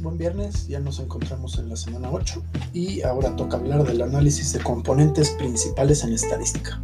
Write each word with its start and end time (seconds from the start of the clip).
Buen 0.00 0.18
viernes, 0.18 0.68
ya 0.68 0.80
nos 0.80 0.98
encontramos 1.00 1.58
en 1.58 1.68
la 1.68 1.76
semana 1.76 2.10
8 2.10 2.42
y 2.72 3.02
ahora 3.02 3.34
toca 3.36 3.56
hablar 3.56 3.84
del 3.84 4.02
análisis 4.02 4.52
de 4.52 4.60
componentes 4.60 5.30
principales 5.30 6.04
en 6.04 6.12
estadística. 6.12 6.80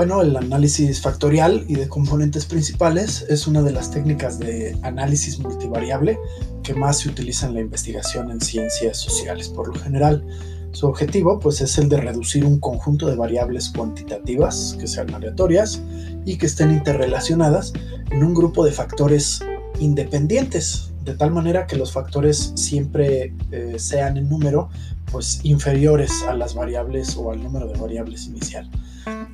Bueno, 0.00 0.22
el 0.22 0.34
análisis 0.34 1.02
factorial 1.02 1.66
y 1.68 1.74
de 1.74 1.86
componentes 1.86 2.46
principales 2.46 3.26
es 3.28 3.46
una 3.46 3.60
de 3.60 3.70
las 3.70 3.90
técnicas 3.90 4.38
de 4.38 4.74
análisis 4.80 5.38
multivariable 5.38 6.18
que 6.62 6.72
más 6.72 7.00
se 7.00 7.10
utiliza 7.10 7.48
en 7.48 7.52
la 7.52 7.60
investigación 7.60 8.30
en 8.30 8.40
ciencias 8.40 8.96
sociales. 8.96 9.50
Por 9.50 9.68
lo 9.68 9.74
general, 9.74 10.24
su 10.72 10.86
objetivo 10.86 11.38
pues, 11.38 11.60
es 11.60 11.76
el 11.76 11.90
de 11.90 11.98
reducir 11.98 12.46
un 12.46 12.60
conjunto 12.60 13.08
de 13.08 13.14
variables 13.14 13.68
cuantitativas 13.68 14.74
que 14.80 14.86
sean 14.86 15.12
aleatorias 15.12 15.82
y 16.24 16.38
que 16.38 16.46
estén 16.46 16.70
interrelacionadas 16.70 17.74
en 18.10 18.24
un 18.24 18.32
grupo 18.32 18.64
de 18.64 18.72
factores 18.72 19.40
independientes, 19.80 20.92
de 21.04 21.12
tal 21.12 21.30
manera 21.30 21.66
que 21.66 21.76
los 21.76 21.92
factores 21.92 22.54
siempre 22.54 23.34
eh, 23.50 23.74
sean 23.76 24.16
en 24.16 24.30
número 24.30 24.70
pues, 25.12 25.40
inferiores 25.42 26.22
a 26.26 26.32
las 26.32 26.54
variables 26.54 27.18
o 27.18 27.32
al 27.32 27.42
número 27.42 27.66
de 27.66 27.78
variables 27.78 28.28
inicial. 28.28 28.70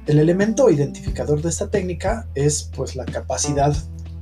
El 0.07 0.21
elemento 0.21 0.71
identificador 0.71 1.43
de 1.43 1.49
esta 1.49 1.69
técnica 1.69 2.29
es 2.37 2.71
pues 2.77 2.95
la 2.95 3.05
capacidad 3.05 3.77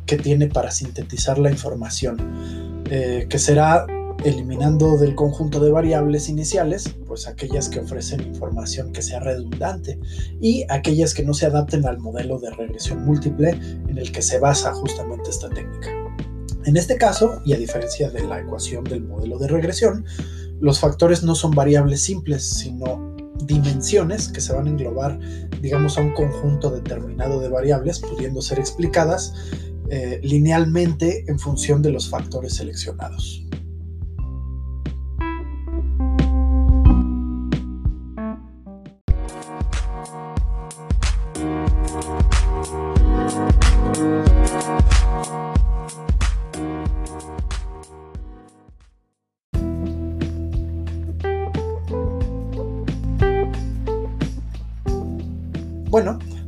que 0.07 0.17
tiene 0.17 0.49
para 0.49 0.71
sintetizar 0.71 1.39
la 1.39 1.51
información, 1.51 2.85
eh, 2.91 3.27
que 3.29 3.39
será 3.39 3.87
eliminando 4.25 4.97
del 4.97 5.15
conjunto 5.15 5.61
de 5.61 5.71
variables 5.71 6.31
iniciales, 6.31 6.89
pues 7.07 7.29
aquellas 7.29 7.69
que 7.69 7.81
ofrecen 7.81 8.23
información 8.23 8.93
que 8.93 9.03
sea 9.03 9.21
redundante 9.21 9.99
y 10.41 10.65
aquellas 10.71 11.13
que 11.13 11.23
no 11.23 11.35
se 11.35 11.45
adapten 11.45 11.87
al 11.87 11.99
modelo 11.99 12.39
de 12.39 12.51
regresión 12.51 13.05
múltiple 13.05 13.51
en 13.87 13.99
el 13.99 14.11
que 14.11 14.23
se 14.23 14.39
basa 14.39 14.73
justamente 14.73 15.29
esta 15.29 15.51
técnica. 15.51 15.91
En 16.65 16.79
este 16.79 16.97
caso, 16.97 17.43
y 17.45 17.53
a 17.53 17.59
diferencia 17.59 18.09
de 18.09 18.25
la 18.25 18.41
ecuación 18.41 18.85
del 18.85 19.03
modelo 19.03 19.39
de 19.39 19.49
regresión, 19.49 20.07
los 20.61 20.81
factores 20.81 21.23
no 21.23 21.35
son 21.35 21.51
variables 21.51 22.03
simples, 22.03 22.49
sino 22.49 23.14
dimensiones 23.43 24.29
que 24.29 24.41
se 24.41 24.53
van 24.53 24.67
a 24.67 24.71
englobar, 24.71 25.19
digamos, 25.61 25.99
a 25.99 26.03
un 26.03 26.13
conjunto 26.13 26.71
determinado 26.71 27.41
de 27.41 27.49
variables, 27.49 28.01
pudiendo 28.01 28.41
ser 28.43 28.59
explicadas 28.59 29.35
eh, 29.91 30.21
linealmente 30.23 31.25
en 31.29 31.39
función 31.39 31.83
de 31.83 31.91
los 31.91 32.09
factores 32.09 32.55
seleccionados. 32.55 33.44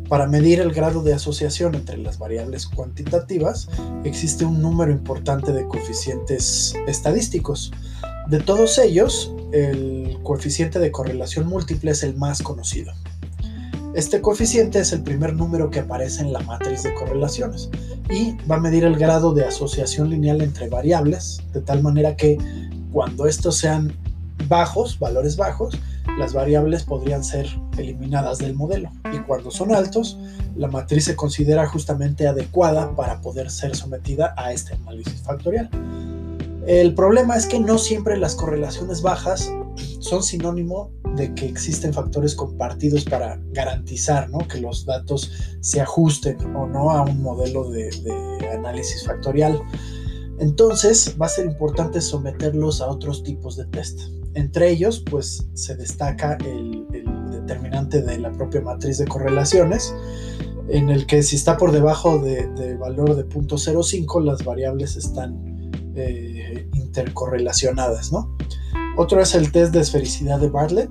Para 0.08 0.26
medir 0.26 0.60
el 0.60 0.72
grado 0.72 1.02
de 1.02 1.14
asociación 1.14 1.74
entre 1.74 1.98
las 1.98 2.18
variables 2.18 2.66
cuantitativas, 2.66 3.68
existe 4.04 4.44
un 4.44 4.62
número 4.62 4.92
importante 4.92 5.52
de 5.52 5.66
coeficientes 5.66 6.74
estadísticos. 6.86 7.72
De 8.28 8.40
todos 8.40 8.78
ellos, 8.78 9.32
el 9.52 10.18
coeficiente 10.22 10.78
de 10.78 10.90
correlación 10.90 11.46
múltiple 11.46 11.90
es 11.92 12.02
el 12.02 12.16
más 12.16 12.42
conocido. 12.42 12.92
Este 13.94 14.20
coeficiente 14.20 14.80
es 14.80 14.92
el 14.92 15.02
primer 15.02 15.34
número 15.34 15.70
que 15.70 15.80
aparece 15.80 16.20
en 16.20 16.32
la 16.32 16.40
matriz 16.40 16.82
de 16.82 16.92
correlaciones 16.92 17.70
y 18.10 18.36
va 18.46 18.56
a 18.56 18.60
medir 18.60 18.84
el 18.84 18.96
grado 18.96 19.32
de 19.32 19.44
asociación 19.44 20.10
lineal 20.10 20.42
entre 20.42 20.68
variables, 20.68 21.40
de 21.54 21.62
tal 21.62 21.82
manera 21.82 22.14
que 22.14 22.36
cuando 22.92 23.26
estos 23.26 23.56
sean 23.56 23.96
bajos, 24.48 24.98
valores 24.98 25.36
bajos, 25.36 25.78
las 26.18 26.32
variables 26.32 26.84
podrían 26.84 27.22
ser 27.22 27.46
eliminadas 27.76 28.38
del 28.38 28.54
modelo 28.54 28.90
y 29.12 29.18
cuando 29.18 29.50
son 29.50 29.74
altos, 29.74 30.18
la 30.56 30.68
matriz 30.68 31.04
se 31.04 31.16
considera 31.16 31.66
justamente 31.66 32.26
adecuada 32.26 32.94
para 32.96 33.20
poder 33.20 33.50
ser 33.50 33.76
sometida 33.76 34.34
a 34.36 34.52
este 34.52 34.74
análisis 34.74 35.22
factorial. 35.22 35.68
El 36.66 36.94
problema 36.94 37.36
es 37.36 37.46
que 37.46 37.60
no 37.60 37.78
siempre 37.78 38.16
las 38.16 38.34
correlaciones 38.34 39.02
bajas 39.02 39.52
son 40.00 40.22
sinónimo 40.22 40.90
de 41.14 41.34
que 41.34 41.46
existen 41.46 41.92
factores 41.92 42.34
compartidos 42.34 43.04
para 43.04 43.38
garantizar 43.52 44.28
que 44.48 44.60
los 44.60 44.84
datos 44.84 45.30
se 45.60 45.80
ajusten 45.80 46.38
o 46.56 46.66
no 46.66 46.90
a 46.90 47.02
un 47.02 47.22
modelo 47.22 47.70
de, 47.70 47.90
de 47.90 48.48
análisis 48.50 49.04
factorial. 49.06 49.60
Entonces 50.38 51.16
va 51.20 51.26
a 51.26 51.30
ser 51.30 51.46
importante 51.46 52.00
someterlos 52.00 52.80
a 52.80 52.88
otros 52.88 53.22
tipos 53.22 53.56
de 53.56 53.66
test. 53.66 54.00
Entre 54.36 54.70
ellos, 54.70 55.02
pues 55.10 55.48
se 55.54 55.74
destaca 55.76 56.36
el, 56.44 56.86
determinante 57.30 58.02
de 58.02 58.18
la 58.18 58.30
propia 58.32 58.60
matriz 58.60 58.98
de 58.98 59.06
correlaciones, 59.06 59.94
en 60.68 60.90
el 60.90 61.06
que 61.06 61.22
si 61.22 61.36
está 61.36 61.56
por 61.56 61.72
debajo 61.72 62.18
del 62.18 62.76
valor 62.76 63.16
de 63.16 63.26
0.05, 63.26 64.22
las 64.22 64.44
variables 64.44 64.96
están 64.96 65.70
eh, 65.94 66.68
intercorrelacionadas, 66.74 68.12
¿no? 68.12 68.36
Otro 68.98 69.22
es 69.22 69.34
el 69.34 69.50
test 69.52 69.72
de 69.72 69.80
esfericidad 69.80 70.38
de 70.38 70.50
Bartlett, 70.50 70.90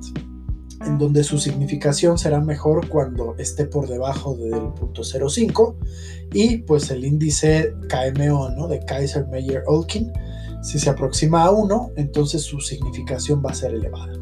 en 0.83 0.97
donde 0.97 1.23
su 1.23 1.37
significación 1.37 2.17
será 2.17 2.41
mejor 2.41 2.89
cuando 2.89 3.35
esté 3.37 3.65
por 3.65 3.87
debajo 3.87 4.35
del 4.35 4.73
punto 4.73 5.03
0.5 5.03 5.75
y 6.33 6.57
pues 6.59 6.89
el 6.89 7.05
índice 7.05 7.75
KMO, 7.89 8.49
¿no? 8.49 8.67
De 8.67 8.79
Kaiser 8.79 9.27
Meyer 9.27 9.63
Olkin 9.67 10.11
si 10.65 10.79
se 10.79 10.89
aproxima 10.89 11.43
a 11.43 11.51
1, 11.51 11.91
entonces 11.95 12.41
su 12.41 12.59
significación 12.59 13.41
va 13.45 13.51
a 13.51 13.55
ser 13.55 13.73
elevada. 13.75 14.13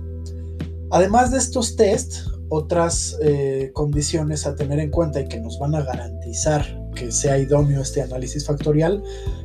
Además 0.92 1.31
de 1.31 1.38
estos 1.38 1.78
tests, 1.78 2.30
otras 2.50 3.18
eh, 3.22 3.72
condiciones 3.74 4.46
a 4.46 4.54
tener 4.54 4.80
en 4.80 4.92
cuenta 4.92 5.22
y 5.22 5.28
que 5.28 5.40
nos 5.40 5.58
van 5.58 5.74
a 5.74 5.81
garantizar 5.81 6.84
que 6.94 7.12
sea 7.12 7.40
idóneo 7.40 7.81
este 7.81 8.02
análisis 8.02 8.46
factorial 8.46 9.02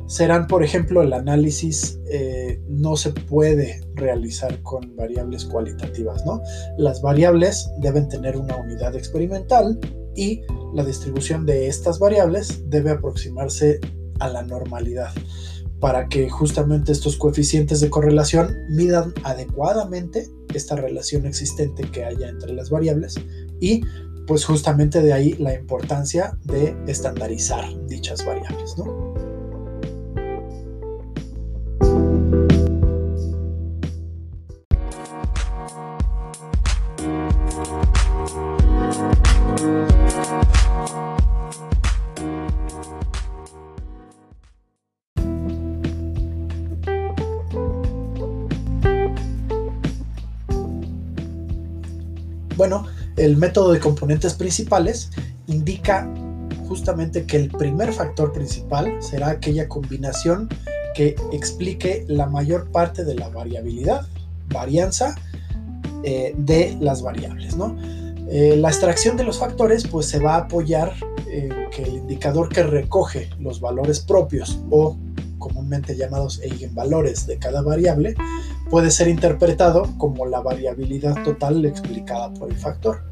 serán, 0.07 0.45
por 0.45 0.63
ejemplo, 0.63 1.01
el 1.01 1.13
análisis 1.13 1.99
eh, 2.11 2.61
no 2.67 2.95
se 2.97 3.11
puede 3.11 3.81
realizar 3.95 4.61
con 4.61 4.95
variables 4.95 5.45
cualitativas, 5.45 6.23
¿no? 6.25 6.41
Las 6.77 7.01
variables 7.01 7.67
deben 7.79 8.09
tener 8.09 8.37
una 8.37 8.57
unidad 8.57 8.95
experimental 8.95 9.79
y 10.15 10.41
la 10.75 10.83
distribución 10.83 11.45
de 11.45 11.67
estas 11.67 11.97
variables 11.97 12.69
debe 12.69 12.91
aproximarse 12.91 13.79
a 14.19 14.29
la 14.29 14.43
normalidad 14.43 15.11
para 15.79 16.07
que 16.07 16.29
justamente 16.29 16.91
estos 16.91 17.17
coeficientes 17.17 17.79
de 17.79 17.89
correlación 17.89 18.57
midan 18.69 19.13
adecuadamente 19.23 20.29
esta 20.53 20.75
relación 20.75 21.25
existente 21.25 21.83
que 21.91 22.03
haya 22.03 22.27
entre 22.27 22.53
las 22.53 22.69
variables 22.69 23.15
y 23.59 23.81
pues 24.27 24.45
justamente 24.45 25.01
de 25.01 25.13
ahí 25.13 25.33
la 25.39 25.53
importancia 25.55 26.37
de 26.43 26.75
estandarizar 26.87 27.65
dichas 27.87 28.23
variables, 28.25 28.77
¿no? 28.77 29.08
Bueno, 52.59 52.85
el 53.15 53.37
método 53.37 53.71
de 53.71 53.79
componentes 53.79 54.33
principales 54.33 55.11
indica 55.47 56.05
justamente 56.67 57.25
que 57.25 57.37
el 57.37 57.49
primer 57.49 57.93
factor 57.93 58.33
principal 58.33 59.01
será 59.01 59.29
aquella 59.29 59.69
combinación 59.69 60.49
que 60.93 61.15
explique 61.31 62.03
la 62.09 62.25
mayor 62.25 62.69
parte 62.69 63.05
de 63.05 63.15
la 63.15 63.29
variabilidad, 63.29 64.05
varianza 64.49 65.15
eh, 66.03 66.35
de 66.37 66.77
las 66.81 67.01
variables. 67.01 67.55
Eh, 68.29 68.57
la 68.57 68.67
extracción 68.67 69.15
de 69.15 69.23
los 69.23 69.39
factores 69.39 69.87
pues, 69.87 70.07
se 70.07 70.19
va 70.19 70.35
a 70.35 70.39
apoyar 70.39 70.91
en 71.31 71.69
que 71.69 71.83
el 71.83 71.95
indicador 71.95 72.49
que 72.49 72.63
recoge 72.63 73.29
los 73.39 73.61
valores 73.61 74.01
propios 74.01 74.59
o 74.69 74.97
comúnmente 75.39 75.95
llamados 75.95 76.39
eigenvalores 76.41 77.25
de 77.25 77.39
cada 77.39 77.61
variable 77.61 78.15
puede 78.69 78.91
ser 78.91 79.07
interpretado 79.07 79.97
como 79.97 80.25
la 80.25 80.41
variabilidad 80.41 81.23
total 81.23 81.65
explicada 81.65 82.33
por 82.33 82.51
el 82.51 82.57
factor. 82.57 83.03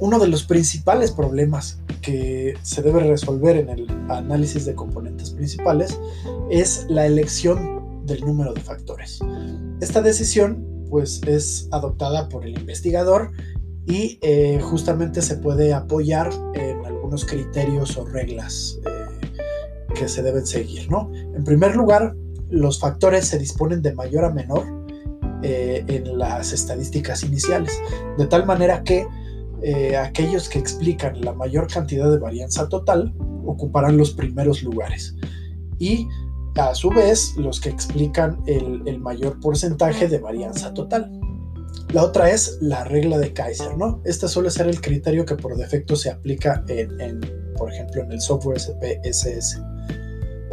uno 0.00 0.18
de 0.18 0.26
los 0.26 0.42
principales 0.42 1.12
problemas 1.12 1.78
que 2.02 2.54
se 2.62 2.82
debe 2.82 3.00
resolver 3.00 3.56
en 3.56 3.68
el 3.68 3.86
análisis 4.08 4.64
de 4.66 4.74
componentes 4.74 5.30
principales 5.30 5.98
es 6.50 6.86
la 6.88 7.06
elección 7.06 8.04
del 8.04 8.20
número 8.22 8.52
de 8.52 8.60
factores. 8.60 9.20
Esta 9.80 10.02
decisión 10.02 10.66
pues 10.90 11.20
es 11.26 11.68
adoptada 11.70 12.28
por 12.28 12.44
el 12.44 12.58
investigador 12.58 13.30
y 13.86 14.18
eh, 14.22 14.60
justamente 14.62 15.22
se 15.22 15.36
puede 15.36 15.72
apoyar 15.72 16.30
en 16.54 16.84
algunos 16.84 17.24
criterios 17.24 17.96
o 17.96 18.06
reglas 18.06 18.78
eh, 18.86 18.93
que 19.94 20.08
se 20.08 20.22
deben 20.22 20.46
seguir, 20.46 20.90
¿no? 20.90 21.10
En 21.34 21.44
primer 21.44 21.74
lugar, 21.76 22.14
los 22.50 22.78
factores 22.78 23.26
se 23.26 23.38
disponen 23.38 23.82
de 23.82 23.94
mayor 23.94 24.24
a 24.24 24.30
menor 24.30 24.64
eh, 25.42 25.84
en 25.88 26.18
las 26.18 26.52
estadísticas 26.52 27.22
iniciales, 27.22 27.72
de 28.18 28.26
tal 28.26 28.46
manera 28.46 28.82
que 28.82 29.06
aquellos 29.98 30.50
que 30.50 30.58
explican 30.58 31.22
la 31.22 31.32
mayor 31.32 31.68
cantidad 31.72 32.10
de 32.10 32.18
varianza 32.18 32.68
total 32.68 33.14
ocuparán 33.46 33.96
los 33.96 34.10
primeros 34.10 34.62
lugares 34.62 35.16
y 35.78 36.06
a 36.56 36.74
su 36.74 36.90
vez 36.90 37.34
los 37.38 37.60
que 37.60 37.70
explican 37.70 38.42
el 38.46 39.00
mayor 39.00 39.40
porcentaje 39.40 40.06
de 40.06 40.18
varianza 40.18 40.74
total. 40.74 41.10
La 41.92 42.02
otra 42.02 42.30
es 42.30 42.58
la 42.60 42.82
regla 42.84 43.18
de 43.18 43.32
Kaiser, 43.32 43.76
¿no? 43.76 44.00
Esta 44.04 44.26
suele 44.26 44.50
ser 44.50 44.66
el 44.66 44.80
criterio 44.80 45.24
que 45.24 45.36
por 45.36 45.56
defecto 45.56 45.94
se 45.94 46.10
aplica 46.10 46.64
en, 46.66 47.20
por 47.56 47.72
ejemplo, 47.72 48.02
en 48.02 48.10
el 48.10 48.20
software 48.20 48.58
SPSS. 48.58 49.60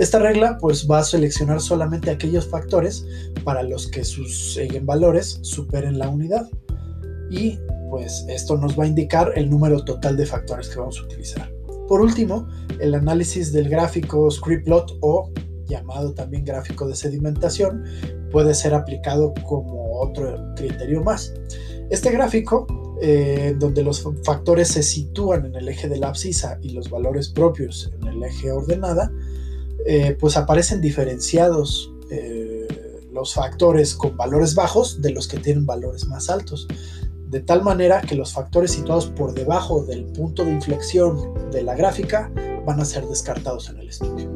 Esta 0.01 0.17
regla 0.17 0.57
pues 0.59 0.87
va 0.89 0.97
a 0.97 1.03
seleccionar 1.03 1.61
solamente 1.61 2.09
aquellos 2.09 2.47
factores 2.47 3.05
para 3.43 3.61
los 3.61 3.85
que 3.85 4.03
sus 4.03 4.59
valores 4.81 5.37
superen 5.43 5.99
la 5.99 6.09
unidad. 6.09 6.49
Y 7.29 7.59
pues 7.91 8.25
esto 8.27 8.57
nos 8.57 8.77
va 8.79 8.85
a 8.85 8.87
indicar 8.87 9.31
el 9.35 9.47
número 9.47 9.85
total 9.85 10.17
de 10.17 10.25
factores 10.25 10.69
que 10.69 10.79
vamos 10.79 10.97
a 10.99 11.03
utilizar. 11.03 11.53
Por 11.87 12.01
último, 12.01 12.47
el 12.79 12.95
análisis 12.95 13.53
del 13.53 13.69
gráfico 13.69 14.31
script-plot 14.31 14.97
o 15.01 15.31
llamado 15.67 16.15
también 16.15 16.45
gráfico 16.45 16.87
de 16.87 16.95
sedimentación 16.95 17.83
puede 18.31 18.55
ser 18.55 18.73
aplicado 18.73 19.35
como 19.47 19.99
otro 19.99 20.35
criterio 20.55 21.03
más. 21.03 21.31
Este 21.91 22.09
gráfico, 22.09 22.65
eh, 23.03 23.55
donde 23.59 23.83
los 23.83 24.03
factores 24.23 24.69
se 24.69 24.81
sitúan 24.81 25.45
en 25.45 25.55
el 25.57 25.69
eje 25.69 25.87
de 25.87 25.99
la 25.99 26.07
abscisa 26.07 26.57
y 26.63 26.69
los 26.69 26.89
valores 26.89 27.29
propios 27.29 27.91
en 28.01 28.07
el 28.07 28.23
eje 28.23 28.51
ordenada, 28.51 29.11
eh, 29.85 30.17
pues 30.19 30.37
aparecen 30.37 30.81
diferenciados 30.81 31.91
eh, 32.09 32.67
los 33.11 33.33
factores 33.33 33.95
con 33.95 34.15
valores 34.15 34.55
bajos 34.55 35.01
de 35.01 35.11
los 35.11 35.27
que 35.27 35.37
tienen 35.37 35.65
valores 35.65 36.07
más 36.07 36.29
altos. 36.29 36.67
De 37.27 37.39
tal 37.39 37.63
manera 37.63 38.01
que 38.01 38.15
los 38.15 38.33
factores 38.33 38.71
situados 38.71 39.07
por 39.07 39.33
debajo 39.33 39.83
del 39.83 40.05
punto 40.05 40.43
de 40.43 40.51
inflexión 40.51 41.33
de 41.51 41.63
la 41.63 41.75
gráfica 41.75 42.31
van 42.65 42.79
a 42.79 42.85
ser 42.85 43.05
descartados 43.05 43.69
en 43.69 43.79
el 43.79 43.89
estudio. 43.89 44.29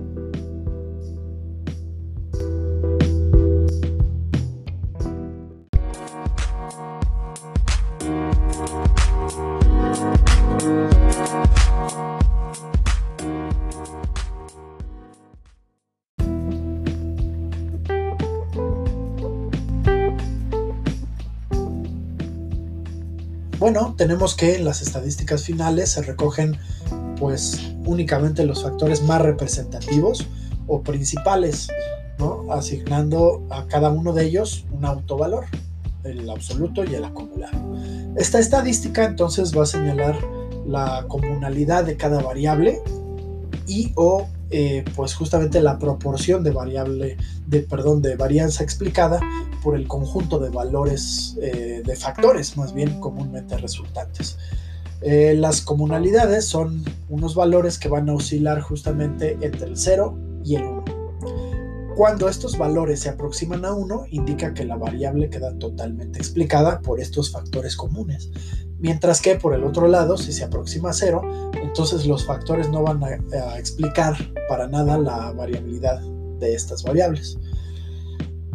Bueno, 23.66 23.96
tenemos 23.98 24.36
que 24.36 24.58
en 24.58 24.64
las 24.64 24.84
estadísticas 24.84 25.42
finales 25.42 25.90
se 25.90 26.04
recogen 26.04 26.56
pues 27.18 27.74
únicamente 27.84 28.46
los 28.46 28.62
factores 28.62 29.02
más 29.02 29.20
representativos 29.24 30.28
o 30.68 30.84
principales, 30.84 31.70
¿no? 32.20 32.46
asignando 32.54 33.44
a 33.50 33.66
cada 33.66 33.90
uno 33.90 34.14
de 34.14 34.26
ellos 34.26 34.66
un 34.70 34.86
autovalor, 34.86 35.46
el 36.04 36.30
absoluto 36.30 36.84
y 36.84 36.94
el 36.94 37.06
acumulado. 37.06 37.58
Esta 38.16 38.38
estadística 38.38 39.04
entonces 39.04 39.58
va 39.58 39.64
a 39.64 39.66
señalar 39.66 40.16
la 40.68 41.06
comunalidad 41.08 41.86
de 41.86 41.98
cada 41.98 42.22
variable 42.22 42.84
y 43.66 43.94
o 43.96 44.28
eh, 44.52 44.86
pues 44.96 45.16
justamente 45.16 45.60
la 45.60 45.80
proporción 45.80 46.44
de 46.44 46.52
variable 46.52 47.18
de 47.48 47.62
perdón 47.62 48.04
de 48.04 48.16
varianza 48.16 48.64
explicada 48.64 49.20
por 49.66 49.76
el 49.76 49.88
conjunto 49.88 50.38
de 50.38 50.52
valores 50.52 51.36
eh, 51.42 51.82
de 51.84 51.96
factores 51.96 52.56
más 52.56 52.72
bien 52.72 53.02
comúnmente 53.02 53.58
resultantes 53.58 54.38
eh, 55.02 55.34
las 55.36 55.62
comunalidades 55.62 56.46
son 56.46 56.86
unos 57.10 57.34
valores 57.34 57.80
que 57.80 57.90
van 57.90 58.08
a 58.08 58.14
oscilar 58.14 58.62
justamente 58.62 59.38
entre 59.42 59.66
el 59.66 59.76
0 59.76 60.18
y 60.46 60.58
el 60.58 60.66
1 60.66 60.86
cuando 61.96 62.28
estos 62.28 62.58
valores 62.58 63.00
se 63.00 63.10
aproximan 63.10 63.64
a 63.64 63.74
1, 63.74 64.08
indica 64.12 64.54
que 64.54 64.66
la 64.66 64.76
variable 64.76 65.30
queda 65.30 65.58
totalmente 65.58 66.20
explicada 66.20 66.82
por 66.82 67.00
estos 67.00 67.32
factores 67.32 67.78
comunes. 67.78 68.30
Mientras 68.80 69.22
que 69.22 69.36
por 69.36 69.54
el 69.54 69.64
otro 69.64 69.88
lado, 69.88 70.18
si 70.18 70.34
se 70.34 70.44
aproxima 70.44 70.90
a 70.90 70.94
0, 70.94 71.52
entonces 71.64 72.06
los 72.06 72.26
factores 72.26 72.70
no 72.70 72.84
van 72.84 73.02
a, 73.02 73.58
explicar 73.58 74.18
para 74.50 74.68
nada 74.68 74.98
la 74.98 75.32
variabilidad 75.32 76.02
de 76.40 76.54
estas 76.54 76.84
variables. 76.84 77.38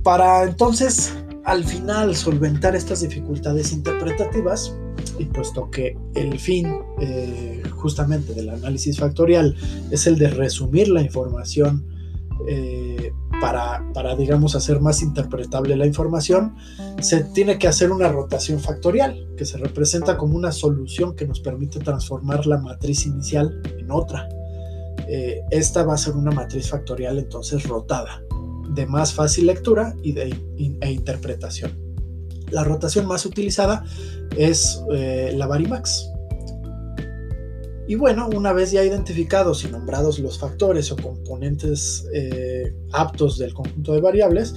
Para 0.02 0.44
entonces, 0.44 1.14
al 1.44 1.64
final, 1.64 2.14
solventar 2.16 2.74
estas 2.74 3.00
dificultades 3.00 3.72
interpretativas, 3.72 4.74
y 5.18 5.24
puesto 5.26 5.70
que 5.70 5.96
el 6.14 6.38
fin 6.38 6.72
eh, 7.00 7.62
justamente 7.76 8.34
del 8.34 8.50
análisis 8.50 8.98
factorial 8.98 9.54
es 9.90 10.06
el 10.06 10.18
de 10.18 10.28
resumir 10.28 10.88
la 10.88 11.02
información 11.02 11.86
eh, 12.48 13.12
para, 13.40 13.84
para, 13.92 14.16
digamos, 14.16 14.54
hacer 14.54 14.80
más 14.80 15.02
interpretable 15.02 15.76
la 15.76 15.86
información, 15.86 16.54
se 17.00 17.24
tiene 17.24 17.58
que 17.58 17.68
hacer 17.68 17.90
una 17.90 18.08
rotación 18.08 18.60
factorial, 18.60 19.28
que 19.36 19.44
se 19.44 19.58
representa 19.58 20.16
como 20.16 20.36
una 20.36 20.52
solución 20.52 21.14
que 21.14 21.26
nos 21.26 21.40
permite 21.40 21.78
transformar 21.80 22.46
la 22.46 22.58
matriz 22.58 23.06
inicial 23.06 23.60
en 23.78 23.90
otra. 23.90 24.28
Eh, 25.08 25.42
esta 25.50 25.84
va 25.84 25.94
a 25.94 25.98
ser 25.98 26.14
una 26.14 26.30
matriz 26.30 26.70
factorial 26.70 27.18
entonces 27.18 27.64
rotada, 27.64 28.22
de 28.74 28.86
más 28.86 29.12
fácil 29.12 29.46
lectura 29.46 29.94
y 30.02 30.12
de, 30.12 30.34
e 30.80 30.90
interpretación. 30.90 31.78
La 32.50 32.64
rotación 32.64 33.06
más 33.06 33.26
utilizada 33.26 33.84
es 34.36 34.82
eh, 34.92 35.32
la 35.36 35.46
Varimax, 35.46 36.10
y 37.90 37.96
bueno, 37.96 38.28
una 38.32 38.52
vez 38.52 38.70
ya 38.70 38.84
identificados 38.84 39.64
y 39.64 39.68
nombrados 39.68 40.20
los 40.20 40.38
factores 40.38 40.92
o 40.92 40.96
componentes 40.96 42.06
eh, 42.14 42.72
aptos 42.92 43.36
del 43.36 43.52
conjunto 43.52 43.92
de 43.92 44.00
variables, 44.00 44.54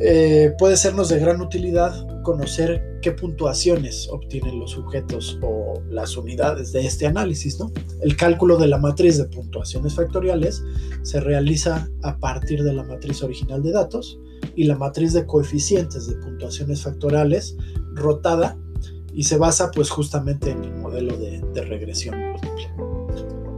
eh, 0.00 0.54
puede 0.58 0.76
sernos 0.76 1.08
de 1.08 1.18
gran 1.18 1.40
utilidad 1.40 2.06
conocer 2.22 2.98
qué 3.02 3.12
puntuaciones 3.12 4.08
obtienen 4.10 4.60
los 4.60 4.72
sujetos 4.72 5.38
o 5.42 5.74
las 5.90 6.16
unidades 6.16 6.72
de 6.72 6.86
este 6.86 7.06
análisis. 7.06 7.58
¿no? 7.58 7.72
El 8.02 8.16
cálculo 8.16 8.58
de 8.58 8.68
la 8.68 8.78
matriz 8.78 9.18
de 9.18 9.24
puntuaciones 9.24 9.94
factoriales 9.94 10.62
se 11.02 11.20
realiza 11.20 11.88
a 12.02 12.16
partir 12.18 12.62
de 12.62 12.72
la 12.72 12.84
matriz 12.84 13.22
original 13.22 13.62
de 13.62 13.72
datos 13.72 14.18
y 14.54 14.64
la 14.64 14.76
matriz 14.76 15.12
de 15.12 15.26
coeficientes 15.26 16.06
de 16.06 16.14
puntuaciones 16.16 16.82
factoriales 16.82 17.56
rotada 17.94 18.56
y 19.14 19.24
se 19.24 19.36
basa 19.36 19.70
pues 19.72 19.90
justamente 19.90 20.50
en 20.50 20.64
el 20.64 20.74
modelo 20.74 21.16
de, 21.16 21.40
de 21.54 21.62
regresión 21.62 22.16
múltiple. 22.20 22.70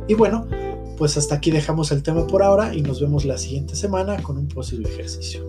Y 0.09 0.15
bueno, 0.15 0.47
pues 0.97 1.17
hasta 1.17 1.35
aquí 1.35 1.51
dejamos 1.51 1.93
el 1.93 2.03
tema 2.03 2.27
por 2.27 2.43
ahora 2.43 2.75
y 2.75 2.83
nos 2.83 3.01
vemos 3.01 3.25
la 3.25 3.37
siguiente 3.37 3.75
semana 3.75 4.23
con 4.23 4.39
un 4.39 4.49
posible 4.49 4.89
ejercicio. 4.89 5.49